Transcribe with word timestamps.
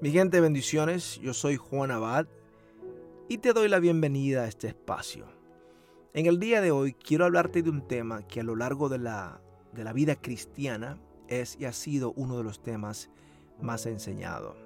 Mi 0.00 0.10
gente, 0.10 0.40
bendiciones. 0.40 1.20
Yo 1.20 1.32
soy 1.32 1.56
Juan 1.56 1.90
Abad 1.90 2.26
y 3.28 3.38
te 3.38 3.52
doy 3.52 3.68
la 3.68 3.78
bienvenida 3.78 4.42
a 4.42 4.48
este 4.48 4.66
espacio. 4.66 5.24
En 6.12 6.26
el 6.26 6.38
día 6.38 6.60
de 6.60 6.72
hoy 6.72 6.92
quiero 6.94 7.24
hablarte 7.24 7.62
de 7.62 7.70
un 7.70 7.86
tema 7.86 8.26
que 8.26 8.40
a 8.40 8.44
lo 8.44 8.56
largo 8.56 8.88
de 8.88 8.98
la, 8.98 9.40
de 9.72 9.84
la 9.84 9.92
vida 9.92 10.16
cristiana 10.16 10.98
es 11.28 11.56
y 11.58 11.64
ha 11.64 11.72
sido 11.72 12.12
uno 12.16 12.36
de 12.36 12.44
los 12.44 12.62
temas 12.62 13.08
más 13.62 13.86
enseñados. 13.86 14.56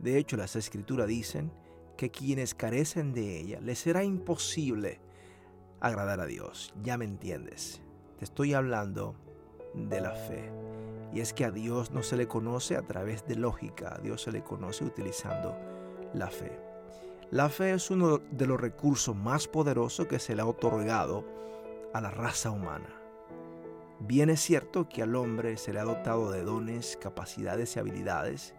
De 0.00 0.18
hecho, 0.18 0.36
las 0.36 0.56
escrituras 0.56 1.06
dicen 1.06 1.52
que 1.96 2.10
quienes 2.10 2.54
carecen 2.54 3.14
de 3.14 3.38
ella 3.40 3.60
les 3.60 3.78
será 3.78 4.04
imposible 4.04 5.00
agradar 5.80 6.20
a 6.20 6.26
Dios. 6.26 6.74
Ya 6.82 6.98
me 6.98 7.04
entiendes. 7.04 7.80
Te 8.18 8.24
estoy 8.24 8.54
hablando 8.54 9.14
de 9.74 10.00
la 10.00 10.12
fe. 10.12 10.71
Y 11.12 11.20
es 11.20 11.32
que 11.32 11.44
a 11.44 11.50
Dios 11.50 11.90
no 11.90 12.02
se 12.02 12.16
le 12.16 12.26
conoce 12.26 12.76
a 12.76 12.82
través 12.82 13.26
de 13.26 13.36
lógica, 13.36 13.94
a 13.94 13.98
Dios 13.98 14.22
se 14.22 14.32
le 14.32 14.42
conoce 14.42 14.84
utilizando 14.84 15.54
la 16.14 16.28
fe. 16.28 16.58
La 17.30 17.48
fe 17.48 17.72
es 17.72 17.90
uno 17.90 18.18
de 18.18 18.46
los 18.46 18.60
recursos 18.60 19.16
más 19.16 19.48
poderosos 19.48 20.06
que 20.06 20.18
se 20.18 20.34
le 20.34 20.42
ha 20.42 20.46
otorgado 20.46 21.24
a 21.94 22.00
la 22.00 22.10
raza 22.10 22.50
humana. 22.50 22.88
Bien 24.00 24.30
es 24.30 24.40
cierto 24.40 24.88
que 24.88 25.02
al 25.02 25.14
hombre 25.14 25.56
se 25.56 25.72
le 25.72 25.78
ha 25.78 25.84
dotado 25.84 26.30
de 26.30 26.42
dones, 26.42 26.98
capacidades 27.00 27.76
y 27.76 27.78
habilidades, 27.78 28.54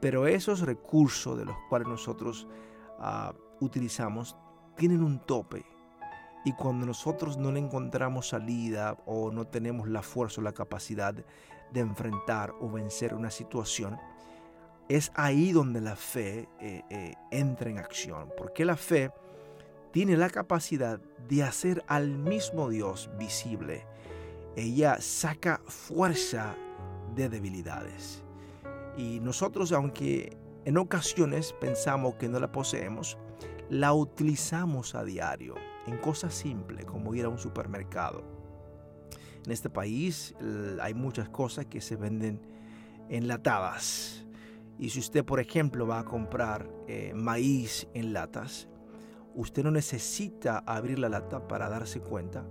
pero 0.00 0.26
esos 0.26 0.60
recursos 0.60 1.38
de 1.38 1.46
los 1.46 1.56
cuales 1.68 1.88
nosotros 1.88 2.46
uh, 2.98 3.64
utilizamos 3.64 4.36
tienen 4.76 5.02
un 5.02 5.18
tope. 5.20 5.64
Y 6.44 6.52
cuando 6.52 6.86
nosotros 6.86 7.36
no 7.36 7.52
le 7.52 7.60
encontramos 7.60 8.28
salida 8.28 8.96
o 9.04 9.30
no 9.30 9.46
tenemos 9.46 9.88
la 9.88 10.02
fuerza 10.02 10.40
o 10.40 10.44
la 10.44 10.52
capacidad 10.52 11.14
de 11.14 11.80
enfrentar 11.80 12.52
o 12.60 12.70
vencer 12.70 13.14
una 13.14 13.30
situación, 13.30 13.98
es 14.88 15.12
ahí 15.14 15.52
donde 15.52 15.80
la 15.80 15.96
fe 15.96 16.48
eh, 16.60 16.82
eh, 16.88 17.14
entra 17.30 17.70
en 17.70 17.78
acción. 17.78 18.32
Porque 18.38 18.64
la 18.64 18.76
fe 18.76 19.10
tiene 19.92 20.16
la 20.16 20.30
capacidad 20.30 20.98
de 21.28 21.42
hacer 21.42 21.84
al 21.86 22.08
mismo 22.08 22.70
Dios 22.70 23.10
visible. 23.18 23.86
Ella 24.56 25.00
saca 25.00 25.60
fuerza 25.66 26.56
de 27.14 27.28
debilidades. 27.28 28.24
Y 28.96 29.20
nosotros, 29.20 29.72
aunque 29.72 30.36
en 30.64 30.78
ocasiones 30.78 31.52
pensamos 31.60 32.14
que 32.14 32.28
no 32.28 32.40
la 32.40 32.50
poseemos, 32.50 33.18
la 33.68 33.92
utilizamos 33.92 34.94
a 34.94 35.04
diario 35.04 35.54
en 35.86 35.98
cosas 35.98 36.34
simples 36.34 36.84
como 36.84 37.14
ir 37.14 37.24
a 37.24 37.28
un 37.28 37.38
supermercado 37.38 38.40
en 39.44 39.52
este 39.52 39.70
país 39.70 40.34
hay 40.80 40.94
muchas 40.94 41.28
cosas 41.28 41.66
que 41.66 41.80
se 41.80 41.96
venden 41.96 42.40
enlatadas. 43.08 44.26
Y 44.78 44.90
si 44.90 44.98
usted, 44.98 45.24
por 45.24 45.40
ejemplo, 45.40 45.86
va 45.86 46.00
a 46.00 46.04
comprar 46.04 46.70
eh, 46.88 47.12
maíz 47.14 47.86
en 47.94 48.12
latas, 48.12 48.68
usted 49.34 49.62
no 49.62 49.70
necesita 49.70 50.58
abrir 50.58 50.98
la 50.98 51.08
lata 51.08 51.46
para 51.46 51.68
darse 51.68 52.00
cuenta 52.00 52.46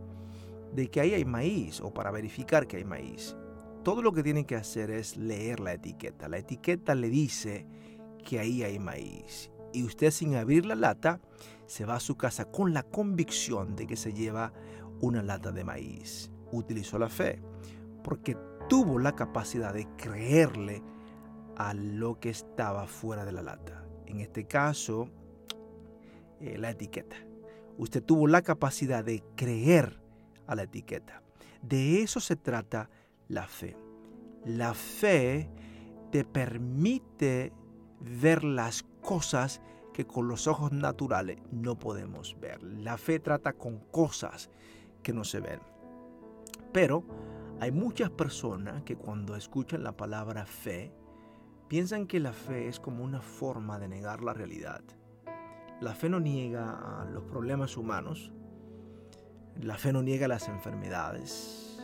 de 0.73 0.89
que 0.89 1.01
ahí 1.01 1.13
hay 1.13 1.25
maíz 1.25 1.81
o 1.81 1.93
para 1.93 2.11
verificar 2.11 2.67
que 2.67 2.77
hay 2.77 2.85
maíz. 2.85 3.35
Todo 3.83 4.01
lo 4.01 4.11
que 4.11 4.23
tiene 4.23 4.45
que 4.45 4.55
hacer 4.55 4.91
es 4.91 5.17
leer 5.17 5.59
la 5.59 5.73
etiqueta. 5.73 6.27
La 6.27 6.37
etiqueta 6.37 6.93
le 6.93 7.09
dice 7.09 7.65
que 8.23 8.39
ahí 8.39 8.63
hay 8.63 8.77
maíz. 8.77 9.51
Y 9.73 9.83
usted 9.83 10.11
sin 10.11 10.35
abrir 10.35 10.65
la 10.65 10.75
lata 10.75 11.19
se 11.69 11.85
va 11.85 11.95
a 11.95 11.99
su 11.99 12.17
casa 12.17 12.45
con 12.45 12.73
la 12.73 12.83
convicción 12.83 13.75
de 13.75 13.85
que 13.85 13.95
se 13.95 14.11
lleva 14.11 14.51
una 15.01 15.21
lata 15.21 15.51
de 15.51 15.63
maíz 15.63 16.31
utilizó 16.51 16.97
la 16.97 17.09
fe, 17.09 17.39
porque 18.03 18.37
tuvo 18.67 18.99
la 18.99 19.15
capacidad 19.15 19.73
de 19.73 19.87
creerle 19.97 20.81
a 21.55 21.73
lo 21.73 22.19
que 22.19 22.29
estaba 22.29 22.87
fuera 22.87 23.25
de 23.25 23.31
la 23.31 23.43
lata. 23.43 23.85
En 24.05 24.19
este 24.19 24.45
caso, 24.45 25.09
eh, 26.39 26.57
la 26.57 26.71
etiqueta. 26.71 27.17
Usted 27.77 28.03
tuvo 28.03 28.27
la 28.27 28.41
capacidad 28.41 29.03
de 29.03 29.23
creer 29.35 29.99
a 30.47 30.55
la 30.55 30.63
etiqueta. 30.63 31.21
De 31.61 32.01
eso 32.01 32.19
se 32.19 32.35
trata 32.35 32.89
la 33.27 33.47
fe. 33.47 33.77
La 34.45 34.73
fe 34.73 35.49
te 36.11 36.23
permite 36.23 37.53
ver 37.99 38.43
las 38.43 38.83
cosas 39.01 39.61
que 39.99 40.07
con 40.07 40.29
los 40.29 40.47
ojos 40.47 40.71
naturales 40.71 41.41
no 41.51 41.77
podemos 41.77 42.37
ver. 42.39 42.63
La 42.63 42.97
fe 42.97 43.19
trata 43.19 43.51
con 43.51 43.79
cosas 43.91 44.49
que 45.03 45.11
no 45.11 45.25
se 45.25 45.41
ven. 45.41 45.59
Pero 46.71 47.03
hay 47.59 47.73
muchas 47.73 48.09
personas 48.09 48.83
que 48.83 48.95
cuando 48.95 49.35
escuchan 49.35 49.83
la 49.83 49.97
palabra 49.97 50.45
fe, 50.45 50.93
piensan 51.67 52.07
que 52.07 52.21
la 52.21 52.31
fe 52.31 52.69
es 52.69 52.79
como 52.79 53.03
una 53.03 53.19
forma 53.19 53.77
de 53.77 53.89
negar 53.89 54.23
la 54.23 54.31
realidad. 54.31 54.79
La 55.81 55.93
fe 55.93 56.07
no 56.07 56.21
niega 56.21 57.05
los 57.11 57.25
problemas 57.25 57.75
humanos, 57.75 58.31
la 59.61 59.75
fe 59.75 59.91
no 59.91 60.01
niega 60.01 60.29
las 60.29 60.47
enfermedades, 60.47 61.77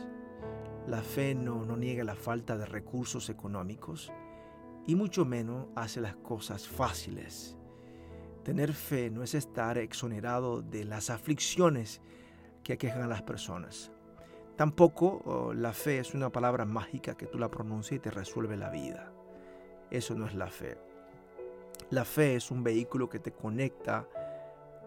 la 0.86 1.02
fe 1.02 1.34
no, 1.34 1.66
no 1.66 1.76
niega 1.76 2.02
la 2.02 2.14
falta 2.14 2.56
de 2.56 2.64
recursos 2.64 3.28
económicos 3.28 4.10
y 4.86 4.94
mucho 4.94 5.26
menos 5.26 5.66
hace 5.74 6.00
las 6.00 6.16
cosas 6.16 6.66
fáciles. 6.66 7.58
Tener 8.46 8.72
fe 8.74 9.10
no 9.10 9.24
es 9.24 9.34
estar 9.34 9.76
exonerado 9.76 10.62
de 10.62 10.84
las 10.84 11.10
aflicciones 11.10 12.00
que 12.62 12.74
aquejan 12.74 13.02
a 13.02 13.08
las 13.08 13.22
personas. 13.22 13.90
Tampoco 14.54 15.52
la 15.52 15.72
fe 15.72 15.98
es 15.98 16.14
una 16.14 16.30
palabra 16.30 16.64
mágica 16.64 17.16
que 17.16 17.26
tú 17.26 17.40
la 17.40 17.50
pronuncias 17.50 17.96
y 17.96 17.98
te 17.98 18.12
resuelve 18.12 18.56
la 18.56 18.70
vida. 18.70 19.10
Eso 19.90 20.14
no 20.14 20.28
es 20.28 20.34
la 20.36 20.46
fe. 20.46 20.78
La 21.90 22.04
fe 22.04 22.36
es 22.36 22.52
un 22.52 22.62
vehículo 22.62 23.08
que 23.08 23.18
te 23.18 23.32
conecta 23.32 24.08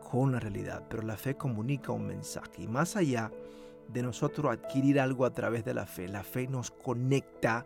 con 0.10 0.32
la 0.32 0.40
realidad, 0.40 0.86
pero 0.90 1.04
la 1.04 1.18
fe 1.18 1.36
comunica 1.36 1.92
un 1.92 2.08
mensaje. 2.08 2.62
Y 2.64 2.68
más 2.70 2.96
allá 2.96 3.30
de 3.90 4.02
nosotros 4.02 4.54
adquirir 4.54 5.02
algo 5.02 5.26
a 5.26 5.34
través 5.34 5.66
de 5.66 5.74
la 5.74 5.86
fe, 5.86 6.08
la 6.08 6.24
fe 6.24 6.48
nos 6.48 6.72
conecta 6.72 7.66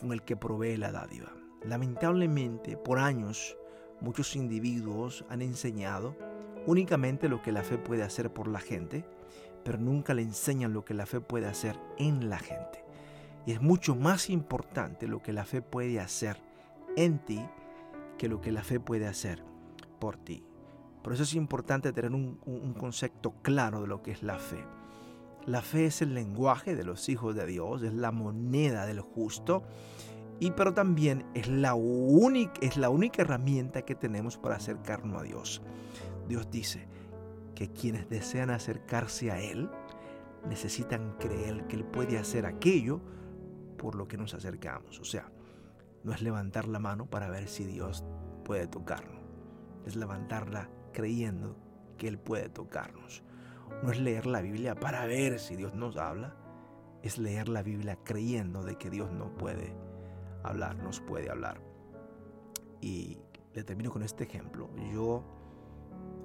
con 0.00 0.12
el 0.12 0.22
que 0.22 0.34
provee 0.34 0.78
la 0.78 0.92
dádiva. 0.92 1.30
Lamentablemente, 1.62 2.78
por 2.78 2.98
años, 2.98 3.58
muchos 4.00 4.36
individuos 4.36 5.24
han 5.28 5.42
enseñado 5.42 6.16
únicamente 6.66 7.28
lo 7.28 7.42
que 7.42 7.52
la 7.52 7.62
fe 7.62 7.78
puede 7.78 8.02
hacer 8.02 8.32
por 8.32 8.48
la 8.48 8.60
gente, 8.60 9.04
pero 9.64 9.78
nunca 9.78 10.14
le 10.14 10.22
enseñan 10.22 10.72
lo 10.72 10.84
que 10.84 10.94
la 10.94 11.06
fe 11.06 11.20
puede 11.20 11.46
hacer 11.46 11.78
en 11.98 12.28
la 12.28 12.38
gente. 12.38 12.84
Y 13.46 13.52
es 13.52 13.62
mucho 13.62 13.94
más 13.94 14.28
importante 14.28 15.06
lo 15.06 15.22
que 15.22 15.32
la 15.32 15.44
fe 15.44 15.62
puede 15.62 16.00
hacer 16.00 16.36
en 16.96 17.18
ti 17.18 17.40
que 18.18 18.28
lo 18.28 18.40
que 18.40 18.50
la 18.50 18.64
fe 18.64 18.80
puede 18.80 19.06
hacer 19.06 19.42
por 19.98 20.16
ti. 20.16 20.44
Por 21.02 21.12
eso 21.12 21.22
es 21.22 21.34
importante 21.34 21.92
tener 21.92 22.12
un, 22.12 22.74
concepto 22.76 23.34
claro 23.42 23.82
de 23.82 23.86
lo 23.86 24.02
que 24.02 24.10
es 24.10 24.24
la 24.24 24.38
fe. 24.38 24.64
La 25.46 25.62
fe 25.62 25.86
es 25.86 26.02
el 26.02 26.14
lenguaje 26.14 26.74
de 26.74 26.82
los 26.82 27.08
hijos 27.08 27.36
de 27.36 27.46
Dios, 27.46 27.82
es 27.82 27.94
la 27.94 28.10
moneda 28.10 28.86
del 28.86 29.00
justo, 29.00 29.62
y 30.38 30.50
pero 30.50 30.74
también 30.74 31.24
es 31.34 31.48
la, 31.48 31.74
única, 31.74 32.54
es 32.60 32.76
la 32.76 32.90
única 32.90 33.22
herramienta 33.22 33.82
que 33.82 33.94
tenemos 33.94 34.36
para 34.36 34.56
acercarnos 34.56 35.20
a 35.20 35.24
Dios. 35.24 35.62
Dios 36.28 36.50
dice, 36.50 36.88
que 37.56 37.72
quienes 37.72 38.08
desean 38.08 38.50
acercarse 38.50 39.32
a 39.32 39.40
Él 39.40 39.68
necesitan 40.48 41.16
creer 41.18 41.66
que 41.66 41.74
Él 41.74 41.84
puede 41.84 42.18
hacer 42.18 42.46
aquello 42.46 43.00
por 43.78 43.96
lo 43.96 44.06
que 44.06 44.18
nos 44.18 44.34
acercamos. 44.34 45.00
O 45.00 45.04
sea, 45.04 45.32
no 46.04 46.12
es 46.12 46.22
levantar 46.22 46.68
la 46.68 46.78
mano 46.78 47.06
para 47.06 47.28
ver 47.28 47.48
si 47.48 47.64
Dios 47.64 48.04
puede 48.44 48.68
tocarnos. 48.68 49.20
Es 49.86 49.96
levantarla 49.96 50.70
creyendo 50.92 51.56
que 51.96 52.06
Él 52.06 52.18
puede 52.18 52.48
tocarnos. 52.50 53.24
No 53.82 53.90
es 53.90 53.98
leer 53.98 54.26
la 54.26 54.42
Biblia 54.42 54.74
para 54.74 55.06
ver 55.06 55.40
si 55.40 55.56
Dios 55.56 55.74
nos 55.74 55.96
habla. 55.96 56.36
Es 57.02 57.18
leer 57.18 57.48
la 57.48 57.62
Biblia 57.62 57.98
creyendo 58.04 58.62
de 58.62 58.76
que 58.76 58.90
Dios 58.90 59.10
no 59.10 59.34
puede 59.34 59.74
hablar, 60.48 60.76
nos 60.76 61.00
puede 61.00 61.30
hablar. 61.30 61.60
Y 62.80 63.18
le 63.54 63.64
termino 63.64 63.90
con 63.90 64.02
este 64.02 64.24
ejemplo. 64.24 64.70
Yo 64.92 65.24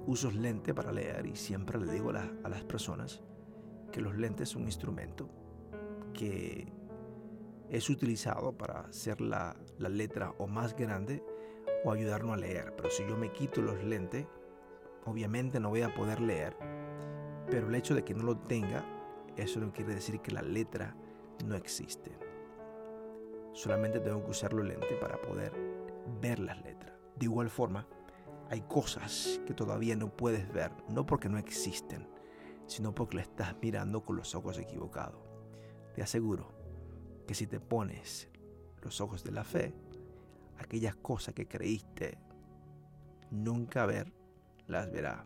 uso 0.06 0.30
lentes 0.30 0.74
para 0.74 0.92
leer 0.92 1.26
y 1.26 1.36
siempre 1.36 1.78
le 1.78 1.92
digo 1.92 2.10
a, 2.10 2.48
las 2.48 2.64
personas 2.64 3.22
que 3.90 4.00
los 4.00 4.16
lentes 4.16 4.50
son 4.50 4.62
un 4.62 4.68
instrumento 4.68 5.28
que 6.12 6.70
es 7.70 7.88
utilizado 7.88 8.52
para 8.52 8.80
hacer 8.80 9.20
la, 9.20 9.56
la, 9.78 9.88
letra 9.88 10.34
o 10.38 10.46
más 10.46 10.76
grande 10.76 11.24
o 11.84 11.92
ayudarnos 11.92 12.32
a 12.32 12.36
leer. 12.36 12.74
Pero 12.76 12.90
si 12.90 13.02
yo 13.06 13.16
me 13.16 13.32
quito 13.32 13.62
los 13.62 13.82
lentes, 13.82 14.26
obviamente 15.06 15.58
no 15.58 15.70
voy 15.70 15.82
a 15.82 15.94
poder 15.94 16.20
leer. 16.20 16.56
Pero 17.50 17.68
el 17.68 17.74
hecho 17.74 17.94
de 17.94 18.04
que 18.04 18.14
no 18.14 18.24
lo 18.24 18.36
tenga, 18.36 18.84
eso 19.36 19.60
no 19.60 19.72
quiere 19.72 19.94
decir 19.94 20.20
que 20.20 20.32
la 20.32 20.42
letra 20.42 20.94
no 21.46 21.54
existe. 21.54 22.12
Solamente 23.52 24.00
tengo 24.00 24.24
que 24.24 24.30
usar 24.30 24.52
los 24.52 24.66
lentes 24.66 24.98
para 24.98 25.20
poder 25.20 25.52
ver 26.20 26.38
las 26.38 26.60
letras. 26.62 26.94
De 27.16 27.26
igual 27.26 27.50
forma, 27.50 27.86
hay 28.48 28.62
cosas 28.62 29.40
que 29.46 29.54
todavía 29.54 29.96
no 29.96 30.16
puedes 30.16 30.50
ver, 30.52 30.72
no 30.88 31.06
porque 31.06 31.28
no 31.28 31.38
existen, 31.38 32.08
sino 32.66 32.94
porque 32.94 33.16
le 33.16 33.22
estás 33.22 33.54
mirando 33.60 34.02
con 34.04 34.16
los 34.16 34.34
ojos 34.34 34.58
equivocados. 34.58 35.20
Te 35.94 36.02
aseguro 36.02 36.52
que 37.26 37.34
si 37.34 37.46
te 37.46 37.60
pones 37.60 38.30
los 38.82 39.00
ojos 39.00 39.22
de 39.22 39.32
la 39.32 39.44
fe, 39.44 39.74
aquellas 40.58 40.96
cosas 40.96 41.34
que 41.34 41.46
creíste 41.46 42.18
nunca 43.30 43.86
ver, 43.86 44.12
las 44.66 44.90
verás. 44.90 45.24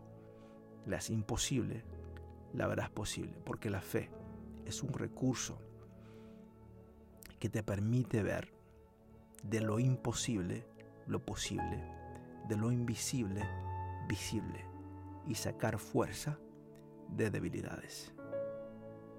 Las 0.85 1.09
imposibles, 1.09 1.83
las 2.53 2.69
verás 2.69 2.89
posible, 2.89 3.37
porque 3.43 3.69
la 3.69 3.81
fe 3.81 4.09
es 4.65 4.83
un 4.83 4.93
recurso 4.93 5.59
que 7.39 7.49
te 7.49 7.63
permite 7.63 8.23
ver 8.23 8.53
de 9.43 9.61
lo 9.61 9.79
imposible 9.79 10.65
lo 11.07 11.25
posible, 11.25 11.83
de 12.47 12.57
lo 12.57 12.71
invisible 12.71 13.41
visible 14.07 14.65
y 15.25 15.35
sacar 15.35 15.79
fuerza 15.79 16.37
de 17.09 17.29
debilidades. 17.29 18.13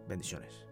Bendiciones. 0.09 0.68